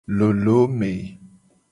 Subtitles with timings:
[0.17, 0.91] Lolome.